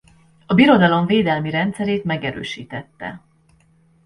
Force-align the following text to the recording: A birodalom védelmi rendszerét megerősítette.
A 0.45 0.53
birodalom 0.53 1.05
védelmi 1.05 1.49
rendszerét 1.49 2.03
megerősítette. 2.03 3.21